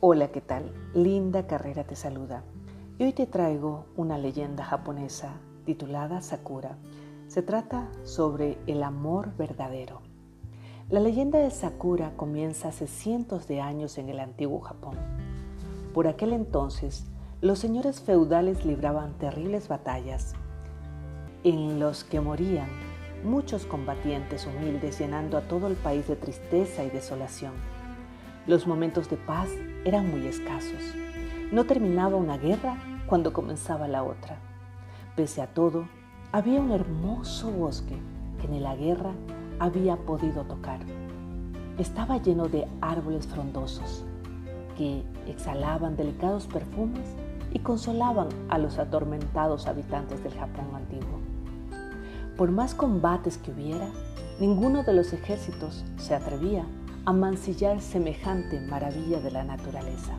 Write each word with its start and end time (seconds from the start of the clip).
Hola, 0.00 0.28
¿qué 0.28 0.40
tal? 0.40 0.72
Linda 0.94 1.48
Carrera 1.48 1.82
te 1.82 1.96
saluda. 1.96 2.44
Y 3.00 3.02
hoy 3.02 3.12
te 3.12 3.26
traigo 3.26 3.86
una 3.96 4.16
leyenda 4.16 4.64
japonesa 4.64 5.40
titulada 5.64 6.22
Sakura. 6.22 6.78
Se 7.26 7.42
trata 7.42 7.88
sobre 8.04 8.58
el 8.68 8.84
amor 8.84 9.36
verdadero. 9.36 10.00
La 10.88 11.00
leyenda 11.00 11.40
de 11.40 11.50
Sakura 11.50 12.12
comienza 12.14 12.68
hace 12.68 12.86
cientos 12.86 13.48
de 13.48 13.60
años 13.60 13.98
en 13.98 14.08
el 14.08 14.20
antiguo 14.20 14.60
Japón. 14.60 14.94
Por 15.92 16.06
aquel 16.06 16.32
entonces, 16.32 17.04
los 17.40 17.58
señores 17.58 18.00
feudales 18.00 18.64
libraban 18.64 19.18
terribles 19.18 19.66
batallas 19.66 20.34
en 21.42 21.80
los 21.80 22.04
que 22.04 22.20
morían 22.20 22.68
muchos 23.24 23.66
combatientes 23.66 24.46
humildes 24.46 24.96
llenando 25.00 25.36
a 25.36 25.48
todo 25.48 25.66
el 25.66 25.74
país 25.74 26.06
de 26.06 26.14
tristeza 26.14 26.84
y 26.84 26.90
desolación. 26.90 27.54
Los 28.46 28.68
momentos 28.68 29.10
de 29.10 29.16
paz 29.16 29.50
eran 29.84 30.10
muy 30.10 30.26
escasos. 30.26 30.94
No 31.52 31.64
terminaba 31.64 32.16
una 32.16 32.36
guerra 32.36 32.76
cuando 33.06 33.32
comenzaba 33.32 33.88
la 33.88 34.02
otra. 34.02 34.36
Pese 35.16 35.42
a 35.42 35.46
todo, 35.46 35.88
había 36.32 36.60
un 36.60 36.70
hermoso 36.72 37.50
bosque 37.50 37.96
que 38.40 38.48
ni 38.48 38.60
la 38.60 38.76
guerra 38.76 39.12
había 39.58 39.96
podido 39.96 40.44
tocar. 40.44 40.80
Estaba 41.78 42.18
lleno 42.18 42.48
de 42.48 42.66
árboles 42.80 43.26
frondosos 43.26 44.04
que 44.76 45.02
exhalaban 45.26 45.96
delicados 45.96 46.46
perfumes 46.46 47.16
y 47.52 47.60
consolaban 47.60 48.28
a 48.48 48.58
los 48.58 48.78
atormentados 48.78 49.66
habitantes 49.66 50.22
del 50.22 50.34
Japón 50.34 50.66
antiguo. 50.74 51.18
Por 52.36 52.50
más 52.50 52.74
combates 52.74 53.38
que 53.38 53.50
hubiera, 53.50 53.88
ninguno 54.38 54.84
de 54.84 54.92
los 54.92 55.12
ejércitos 55.12 55.84
se 55.96 56.14
atrevía 56.14 56.66
a 57.04 57.12
mancillar 57.12 57.80
semejante 57.80 58.60
maravilla 58.60 59.20
de 59.20 59.30
la 59.30 59.44
naturaleza. 59.44 60.12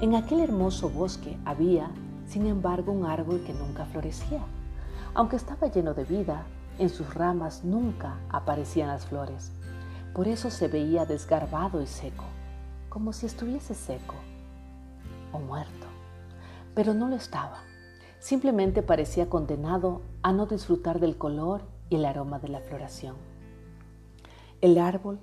En 0.00 0.14
aquel 0.14 0.40
hermoso 0.40 0.90
bosque 0.90 1.36
había, 1.44 1.90
sin 2.26 2.46
embargo, 2.46 2.92
un 2.92 3.06
árbol 3.06 3.42
que 3.46 3.52
nunca 3.52 3.84
florecía. 3.86 4.42
Aunque 5.14 5.36
estaba 5.36 5.68
lleno 5.68 5.94
de 5.94 6.04
vida, 6.04 6.44
en 6.78 6.88
sus 6.88 7.14
ramas 7.14 7.64
nunca 7.64 8.18
aparecían 8.28 8.88
las 8.88 9.06
flores. 9.06 9.52
Por 10.12 10.28
eso 10.28 10.50
se 10.50 10.68
veía 10.68 11.06
desgarbado 11.06 11.80
y 11.80 11.86
seco, 11.86 12.24
como 12.88 13.12
si 13.12 13.26
estuviese 13.26 13.74
seco 13.74 14.14
o 15.32 15.38
muerto. 15.38 15.86
Pero 16.74 16.94
no 16.94 17.08
lo 17.08 17.16
estaba. 17.16 17.58
Simplemente 18.18 18.82
parecía 18.82 19.28
condenado 19.28 20.02
a 20.22 20.32
no 20.32 20.46
disfrutar 20.46 20.98
del 20.98 21.16
color 21.16 21.62
y 21.90 21.96
el 21.96 22.04
aroma 22.04 22.38
de 22.38 22.48
la 22.48 22.60
floración. 22.60 23.16
El 24.60 24.78
árbol 24.78 25.18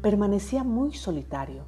permanecía 0.00 0.64
muy 0.64 0.94
solitario. 0.94 1.64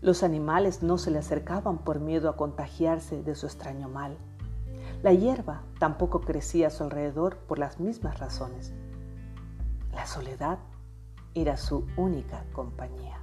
Los 0.00 0.22
animales 0.22 0.82
no 0.82 0.98
se 0.98 1.10
le 1.10 1.18
acercaban 1.18 1.78
por 1.78 2.00
miedo 2.00 2.30
a 2.30 2.36
contagiarse 2.36 3.22
de 3.22 3.34
su 3.34 3.46
extraño 3.46 3.88
mal. 3.88 4.16
La 5.02 5.12
hierba 5.12 5.62
tampoco 5.78 6.20
crecía 6.20 6.68
a 6.68 6.70
su 6.70 6.84
alrededor 6.84 7.36
por 7.36 7.58
las 7.58 7.78
mismas 7.78 8.18
razones. 8.18 8.72
La 9.92 10.06
soledad 10.06 10.58
era 11.34 11.56
su 11.56 11.86
única 11.96 12.44
compañía. 12.52 13.18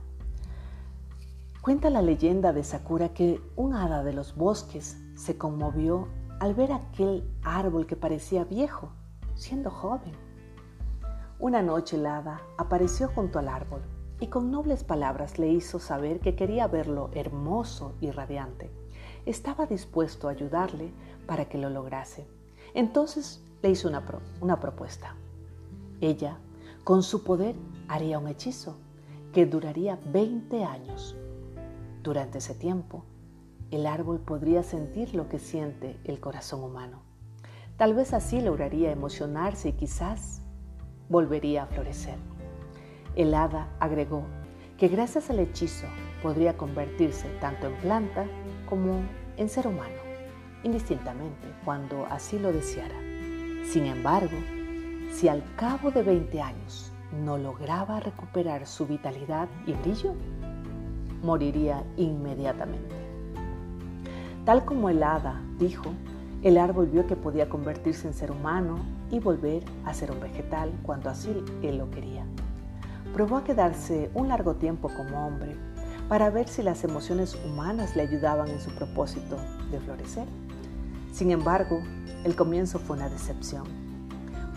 Cuenta 1.61 1.89
la 1.89 2.01
leyenda 2.01 2.53
de 2.53 2.63
Sakura 2.63 3.09
que 3.09 3.41
un 3.55 3.73
hada 3.73 4.03
de 4.03 4.13
los 4.13 4.35
bosques 4.35 4.97
se 5.15 5.37
conmovió 5.37 6.09
al 6.39 6.53
ver 6.53 6.73
aquel 6.73 7.27
árbol 7.43 7.87
que 7.87 7.95
parecía 7.95 8.43
viejo, 8.43 8.91
siendo 9.33 9.71
joven. 9.71 10.13
Una 11.39 11.63
noche 11.63 11.95
el 11.95 12.05
hada 12.05 12.41
apareció 12.57 13.07
junto 13.07 13.39
al 13.39 13.47
árbol 13.47 13.81
y 14.23 14.27
con 14.27 14.51
nobles 14.51 14.85
palabras 14.85 15.37
le 15.37 15.49
hizo 15.49 15.79
saber 15.79 16.21
que 16.21 16.33
quería 16.33 16.65
verlo 16.67 17.09
hermoso 17.11 17.91
y 17.99 18.09
radiante. 18.09 18.71
Estaba 19.25 19.65
dispuesto 19.65 20.29
a 20.29 20.31
ayudarle 20.31 20.93
para 21.27 21.49
que 21.49 21.57
lo 21.57 21.69
lograse. 21.69 22.25
Entonces 22.73 23.43
le 23.61 23.71
hizo 23.71 23.89
una, 23.89 24.01
una 24.39 24.61
propuesta. 24.61 25.17
Ella, 25.99 26.37
con 26.85 27.03
su 27.03 27.25
poder, 27.25 27.53
haría 27.89 28.17
un 28.17 28.29
hechizo 28.29 28.77
que 29.33 29.45
duraría 29.45 29.99
20 30.05 30.63
años. 30.63 31.17
Durante 32.01 32.37
ese 32.37 32.55
tiempo, 32.55 33.03
el 33.71 33.85
árbol 33.85 34.21
podría 34.21 34.63
sentir 34.63 35.15
lo 35.15 35.27
que 35.27 35.37
siente 35.37 35.99
el 36.05 36.21
corazón 36.21 36.63
humano. 36.63 37.01
Tal 37.75 37.93
vez 37.93 38.13
así 38.13 38.39
lograría 38.39 38.89
emocionarse 38.89 39.67
y 39.67 39.73
quizás 39.73 40.41
volvería 41.09 41.63
a 41.63 41.67
florecer. 41.67 42.32
El 43.15 43.35
hada 43.35 43.67
agregó 43.79 44.23
que 44.77 44.87
gracias 44.87 45.29
al 45.29 45.39
hechizo 45.39 45.85
podría 46.23 46.57
convertirse 46.57 47.27
tanto 47.39 47.67
en 47.67 47.75
planta 47.75 48.25
como 48.67 49.01
en 49.37 49.49
ser 49.49 49.67
humano, 49.67 50.01
indistintamente 50.63 51.47
cuando 51.63 52.07
así 52.09 52.39
lo 52.39 52.51
deseara. 52.51 52.95
Sin 53.65 53.85
embargo, 53.85 54.35
si 55.11 55.27
al 55.27 55.43
cabo 55.55 55.91
de 55.91 56.01
20 56.01 56.41
años 56.41 56.91
no 57.23 57.37
lograba 57.37 57.99
recuperar 57.99 58.65
su 58.65 58.87
vitalidad 58.87 59.47
y 59.67 59.73
brillo, 59.73 60.15
moriría 61.21 61.83
inmediatamente. 61.97 62.95
Tal 64.43 64.65
como 64.65 64.89
el 64.89 65.03
hada 65.03 65.39
dijo, 65.59 65.93
el 66.41 66.57
árbol 66.57 66.87
vio 66.87 67.05
que 67.05 67.15
podía 67.15 67.47
convertirse 67.47 68.07
en 68.07 68.13
ser 68.15 68.31
humano 68.31 68.79
y 69.11 69.19
volver 69.19 69.63
a 69.85 69.93
ser 69.93 70.11
un 70.11 70.19
vegetal 70.19 70.71
cuando 70.81 71.11
así 71.11 71.31
él 71.61 71.77
lo 71.77 71.91
quería. 71.91 72.25
Probó 73.13 73.37
a 73.37 73.43
quedarse 73.43 74.09
un 74.15 74.29
largo 74.29 74.55
tiempo 74.55 74.89
como 74.89 75.27
hombre 75.27 75.55
para 76.09 76.31
ver 76.31 76.47
si 76.47 76.63
las 76.63 76.83
emociones 76.83 77.37
humanas 77.45 77.95
le 77.95 78.01
ayudaban 78.01 78.47
en 78.47 78.59
su 78.59 78.71
propósito 78.71 79.37
de 79.69 79.79
florecer. 79.79 80.27
Sin 81.11 81.29
embargo, 81.29 81.79
el 82.23 82.35
comienzo 82.35 82.79
fue 82.79 82.95
una 82.95 83.09
decepción. 83.09 83.65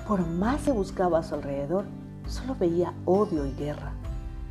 Por 0.09 0.27
más 0.27 0.62
que 0.62 0.72
buscaba 0.72 1.19
a 1.19 1.22
su 1.22 1.34
alrededor, 1.34 1.84
solo 2.27 2.56
veía 2.59 2.94
odio 3.05 3.44
y 3.44 3.53
guerra. 3.53 3.93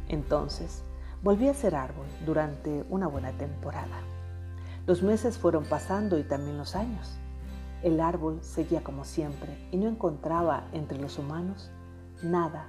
Entonces, 0.07 0.83
volví 1.23 1.47
a 1.47 1.55
ser 1.55 1.73
árbol 1.73 2.05
durante 2.27 2.85
una 2.91 3.07
buena 3.07 3.31
temporada. 3.31 3.97
Los 4.85 5.01
meses 5.01 5.39
fueron 5.39 5.63
pasando 5.63 6.19
y 6.19 6.23
también 6.23 6.59
los 6.59 6.75
años. 6.75 7.17
El 7.81 7.99
árbol 7.99 8.37
seguía 8.43 8.83
como 8.83 9.03
siempre 9.03 9.67
y 9.71 9.77
no 9.77 9.87
encontraba 9.87 10.67
entre 10.73 10.99
los 10.99 11.17
humanos 11.17 11.71
nada 12.21 12.67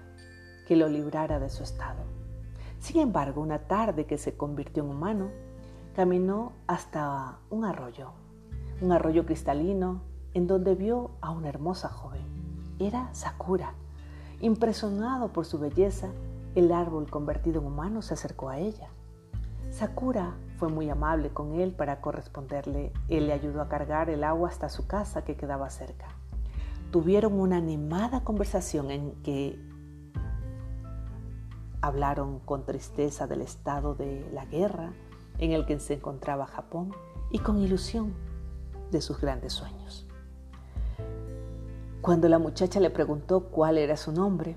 que 0.66 0.76
lo 0.76 0.88
librara 0.88 1.38
de 1.38 1.48
su 1.48 1.62
estado. 1.62 2.02
Sin 2.80 3.00
embargo, 3.00 3.40
una 3.40 3.60
tarde 3.60 4.04
que 4.04 4.18
se 4.18 4.36
convirtió 4.36 4.82
en 4.84 4.90
humano, 4.90 5.30
caminó 5.94 6.52
hasta 6.66 7.38
un 7.48 7.64
arroyo, 7.64 8.10
un 8.80 8.92
arroyo 8.92 9.24
cristalino 9.24 10.02
en 10.34 10.46
donde 10.46 10.74
vio 10.74 11.12
a 11.22 11.30
una 11.30 11.48
hermosa 11.48 11.88
joven. 11.88 12.20
Era 12.78 13.08
Sakura. 13.14 13.72
Impresionado 14.40 15.32
por 15.32 15.46
su 15.46 15.58
belleza, 15.58 16.08
el 16.54 16.72
árbol 16.72 17.08
convertido 17.08 17.60
en 17.60 17.68
humano 17.68 18.02
se 18.02 18.14
acercó 18.14 18.50
a 18.50 18.58
ella. 18.58 18.88
Sakura 19.70 20.34
fue 20.58 20.68
muy 20.68 20.90
amable 20.90 21.30
con 21.30 21.54
él 21.54 21.72
para 21.72 22.00
corresponderle. 22.00 22.92
Él 23.08 23.28
le 23.28 23.32
ayudó 23.32 23.62
a 23.62 23.68
cargar 23.68 24.10
el 24.10 24.24
agua 24.24 24.50
hasta 24.50 24.68
su 24.68 24.86
casa 24.86 25.24
que 25.24 25.36
quedaba 25.36 25.70
cerca. 25.70 26.06
Tuvieron 26.90 27.40
una 27.40 27.56
animada 27.56 28.22
conversación 28.22 28.90
en 28.90 29.12
que 29.22 29.58
hablaron 31.86 32.40
con 32.40 32.64
tristeza 32.64 33.26
del 33.26 33.42
estado 33.42 33.94
de 33.94 34.28
la 34.32 34.44
guerra 34.44 34.92
en 35.38 35.52
el 35.52 35.66
que 35.66 35.78
se 35.78 35.94
encontraba 35.94 36.46
Japón 36.46 36.92
y 37.30 37.38
con 37.38 37.58
ilusión 37.58 38.14
de 38.90 39.00
sus 39.00 39.20
grandes 39.20 39.52
sueños. 39.52 40.06
Cuando 42.00 42.28
la 42.28 42.38
muchacha 42.38 42.80
le 42.80 42.90
preguntó 42.90 43.44
cuál 43.44 43.78
era 43.78 43.96
su 43.96 44.12
nombre, 44.12 44.56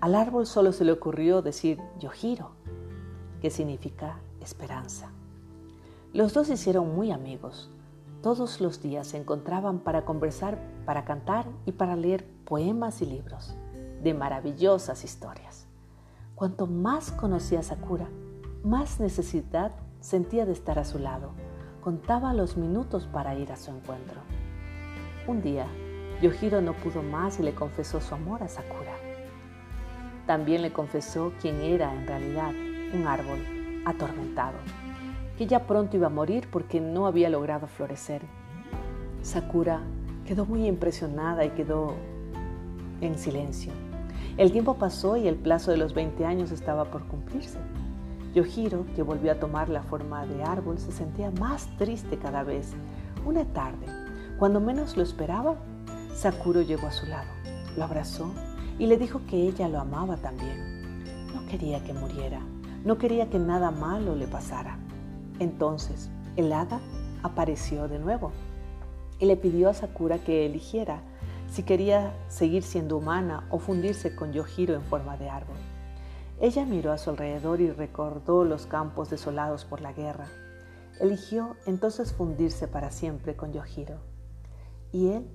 al 0.00 0.14
árbol 0.14 0.46
solo 0.46 0.72
se 0.72 0.84
le 0.84 0.92
ocurrió 0.92 1.42
decir 1.42 1.78
Yojiro, 1.98 2.52
que 3.40 3.50
significa 3.50 4.18
esperanza. 4.40 5.10
Los 6.12 6.34
dos 6.34 6.48
se 6.48 6.54
hicieron 6.54 6.94
muy 6.94 7.12
amigos. 7.12 7.70
Todos 8.22 8.60
los 8.60 8.82
días 8.82 9.06
se 9.06 9.16
encontraban 9.16 9.78
para 9.78 10.04
conversar, 10.04 10.58
para 10.84 11.04
cantar 11.04 11.46
y 11.66 11.72
para 11.72 11.96
leer 11.96 12.26
poemas 12.44 13.00
y 13.00 13.06
libros 13.06 13.54
de 14.02 14.14
maravillosas 14.14 15.04
historias. 15.04 15.69
Cuanto 16.40 16.66
más 16.66 17.12
conocía 17.12 17.58
a 17.58 17.62
Sakura, 17.62 18.08
más 18.64 18.98
necesidad 18.98 19.72
sentía 20.00 20.46
de 20.46 20.52
estar 20.52 20.78
a 20.78 20.86
su 20.86 20.98
lado. 20.98 21.32
Contaba 21.82 22.32
los 22.32 22.56
minutos 22.56 23.06
para 23.06 23.34
ir 23.34 23.52
a 23.52 23.56
su 23.56 23.70
encuentro. 23.70 24.22
Un 25.26 25.42
día, 25.42 25.66
Yohiro 26.22 26.62
no 26.62 26.72
pudo 26.72 27.02
más 27.02 27.38
y 27.38 27.42
le 27.42 27.54
confesó 27.54 28.00
su 28.00 28.14
amor 28.14 28.42
a 28.42 28.48
Sakura. 28.48 28.94
También 30.26 30.62
le 30.62 30.72
confesó 30.72 31.34
quién 31.42 31.60
era 31.60 31.92
en 31.94 32.06
realidad, 32.06 32.52
un 32.94 33.06
árbol 33.06 33.82
atormentado, 33.84 34.56
que 35.36 35.46
ya 35.46 35.66
pronto 35.66 35.98
iba 35.98 36.06
a 36.06 36.08
morir 36.08 36.48
porque 36.50 36.80
no 36.80 37.06
había 37.06 37.28
logrado 37.28 37.66
florecer. 37.66 38.22
Sakura 39.20 39.82
quedó 40.24 40.46
muy 40.46 40.66
impresionada 40.66 41.44
y 41.44 41.50
quedó 41.50 41.92
en 43.02 43.18
silencio. 43.18 43.89
El 44.36 44.52
tiempo 44.52 44.74
pasó 44.74 45.16
y 45.16 45.28
el 45.28 45.36
plazo 45.36 45.70
de 45.70 45.76
los 45.76 45.94
20 45.94 46.24
años 46.24 46.50
estaba 46.50 46.84
por 46.84 47.04
cumplirse. 47.06 47.58
Yohiro, 48.34 48.86
que 48.94 49.02
volvió 49.02 49.32
a 49.32 49.40
tomar 49.40 49.68
la 49.68 49.82
forma 49.82 50.24
de 50.24 50.42
árbol, 50.42 50.78
se 50.78 50.92
sentía 50.92 51.30
más 51.32 51.66
triste 51.76 52.16
cada 52.16 52.44
vez. 52.44 52.72
Una 53.26 53.44
tarde, 53.44 53.86
cuando 54.38 54.60
menos 54.60 54.96
lo 54.96 55.02
esperaba, 55.02 55.56
Sakuro 56.14 56.62
llegó 56.62 56.86
a 56.86 56.92
su 56.92 57.06
lado, 57.06 57.28
lo 57.76 57.84
abrazó 57.84 58.32
y 58.78 58.86
le 58.86 58.96
dijo 58.96 59.20
que 59.28 59.48
ella 59.48 59.68
lo 59.68 59.80
amaba 59.80 60.16
también. 60.16 61.02
No 61.34 61.46
quería 61.46 61.82
que 61.82 61.92
muriera, 61.92 62.40
no 62.84 62.98
quería 62.98 63.28
que 63.28 63.38
nada 63.38 63.70
malo 63.70 64.14
le 64.14 64.26
pasara. 64.26 64.78
Entonces, 65.40 66.08
el 66.36 66.52
hada 66.52 66.80
apareció 67.22 67.88
de 67.88 67.98
nuevo 67.98 68.32
y 69.18 69.26
le 69.26 69.36
pidió 69.36 69.68
a 69.68 69.74
Sakura 69.74 70.18
que 70.18 70.46
eligiera 70.46 71.02
si 71.50 71.64
quería 71.64 72.14
seguir 72.28 72.62
siendo 72.62 72.96
humana 72.96 73.46
o 73.50 73.58
fundirse 73.58 74.14
con 74.14 74.32
Yohiro 74.32 74.74
en 74.74 74.82
forma 74.82 75.16
de 75.16 75.28
árbol. 75.28 75.56
Ella 76.40 76.64
miró 76.64 76.92
a 76.92 76.98
su 76.98 77.10
alrededor 77.10 77.60
y 77.60 77.70
recordó 77.70 78.44
los 78.44 78.66
campos 78.66 79.10
desolados 79.10 79.64
por 79.64 79.80
la 79.80 79.92
guerra. 79.92 80.26
Eligió 81.00 81.56
entonces 81.66 82.12
fundirse 82.12 82.68
para 82.68 82.90
siempre 82.90 83.36
con 83.36 83.52
Yohiro. 83.52 83.98
Y 84.92 85.08
él 85.08 85.28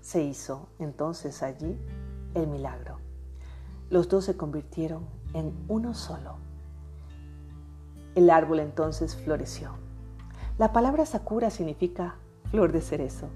se 0.00 0.22
hizo 0.22 0.68
entonces 0.78 1.42
allí 1.42 1.78
el 2.34 2.48
milagro. 2.48 2.98
Los 3.88 4.08
dos 4.08 4.24
se 4.24 4.36
convirtieron 4.36 5.06
en 5.32 5.52
uno 5.68 5.94
solo. 5.94 6.36
El 8.14 8.30
árbol 8.30 8.60
entonces 8.60 9.14
floreció. 9.14 9.70
La 10.58 10.72
palabra 10.72 11.06
Sakura 11.06 11.50
significa 11.50 12.16
flor 12.50 12.72
de 12.72 12.80
cerezo, 12.80 13.28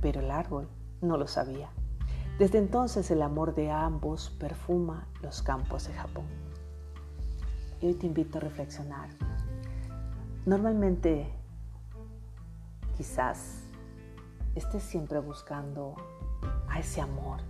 pero 0.00 0.20
el 0.20 0.30
árbol 0.30 0.68
no 1.00 1.16
lo 1.16 1.26
sabía. 1.26 1.70
Desde 2.38 2.58
entonces 2.58 3.10
el 3.10 3.22
amor 3.22 3.54
de 3.54 3.70
ambos 3.70 4.30
perfuma 4.30 5.06
los 5.22 5.42
campos 5.42 5.86
de 5.86 5.94
Japón. 5.94 6.24
Y 7.80 7.86
hoy 7.86 7.94
te 7.94 8.06
invito 8.06 8.38
a 8.38 8.40
reflexionar. 8.40 9.10
Normalmente, 10.46 11.30
quizás 12.96 13.62
estés 14.54 14.82
siempre 14.82 15.18
buscando 15.18 15.94
a 16.68 16.78
ese 16.78 17.00
amor 17.00 17.40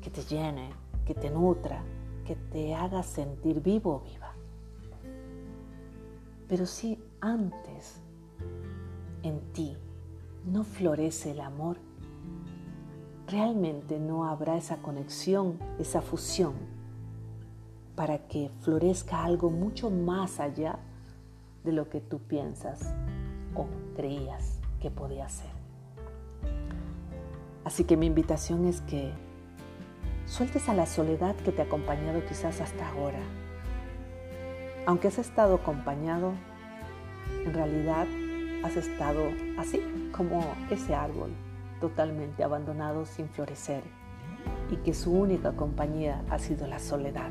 que 0.00 0.10
te 0.10 0.22
llene, 0.22 0.70
que 1.04 1.14
te 1.14 1.30
nutra, 1.30 1.82
que 2.26 2.36
te 2.36 2.74
haga 2.74 3.02
sentir 3.02 3.60
vivo 3.60 3.96
o 3.96 4.00
viva. 4.00 4.32
Pero 6.48 6.66
si 6.66 7.02
antes 7.20 8.00
en 9.22 9.40
ti 9.52 9.76
no 10.44 10.64
florece 10.64 11.32
el 11.32 11.40
amor, 11.40 11.78
realmente 13.28 13.98
no 13.98 14.26
habrá 14.26 14.56
esa 14.56 14.78
conexión, 14.78 15.58
esa 15.78 16.02
fusión, 16.02 16.54
para 17.94 18.18
que 18.26 18.50
florezca 18.60 19.24
algo 19.24 19.50
mucho 19.50 19.90
más 19.90 20.40
allá 20.40 20.78
de 21.64 21.72
lo 21.72 21.88
que 21.88 22.00
tú 22.00 22.18
piensas 22.18 22.92
o 23.54 23.66
creías 23.94 24.58
que 24.80 24.90
podía 24.90 25.28
ser. 25.28 25.50
Así 27.64 27.84
que 27.84 27.96
mi 27.96 28.06
invitación 28.06 28.66
es 28.66 28.80
que 28.80 29.12
sueltes 30.26 30.68
a 30.68 30.74
la 30.74 30.86
soledad 30.86 31.36
que 31.36 31.52
te 31.52 31.62
ha 31.62 31.66
acompañado 31.66 32.24
quizás 32.26 32.60
hasta 32.60 32.88
ahora. 32.88 33.20
Aunque 34.86 35.08
has 35.08 35.18
estado 35.18 35.54
acompañado, 35.54 36.32
en 37.44 37.54
realidad 37.54 38.06
has 38.62 38.76
estado 38.76 39.22
así 39.58 39.80
como 40.16 40.54
ese 40.70 40.94
árbol 40.94 41.30
totalmente 41.80 42.44
abandonado 42.44 43.04
sin 43.04 43.28
florecer 43.28 43.82
y 44.70 44.76
que 44.76 44.94
su 44.94 45.12
única 45.12 45.52
compañía 45.52 46.24
ha 46.30 46.38
sido 46.38 46.66
la 46.66 46.78
soledad. 46.78 47.30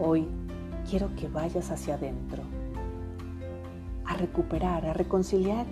Hoy 0.00 0.26
quiero 0.88 1.14
que 1.16 1.28
vayas 1.28 1.70
hacia 1.70 1.94
adentro, 1.94 2.42
a 4.04 4.14
recuperar, 4.14 4.86
a 4.86 4.92
reconciliar 4.94 5.66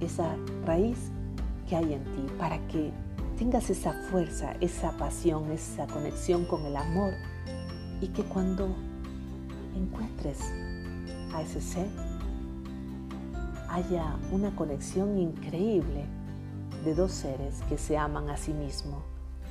esa 0.00 0.34
raíz 0.64 1.10
que 1.68 1.76
hay 1.76 1.94
en 1.94 2.04
ti 2.04 2.26
para 2.38 2.58
que 2.68 2.90
tengas 3.38 3.70
esa 3.70 3.92
fuerza, 4.10 4.54
esa 4.60 4.96
pasión, 4.96 5.50
esa 5.52 5.86
conexión 5.86 6.44
con 6.44 6.66
el 6.66 6.76
amor 6.76 7.12
y 8.00 8.08
que 8.08 8.24
cuando 8.24 8.74
encuentres 9.76 10.40
a 11.32 11.42
ese 11.42 11.60
ser, 11.60 11.88
haya 13.70 14.16
una 14.32 14.54
conexión 14.56 15.18
increíble 15.18 16.04
de 16.84 16.94
dos 16.94 17.12
seres 17.12 17.62
que 17.68 17.78
se 17.78 17.96
aman 17.96 18.28
a 18.28 18.36
sí 18.36 18.52
mismos 18.52 19.02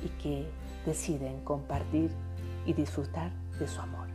y 0.04 0.08
que 0.22 0.48
deciden 0.84 1.42
compartir 1.44 2.10
y 2.66 2.72
disfrutar 2.72 3.32
de 3.58 3.66
su 3.66 3.80
amor. 3.80 4.09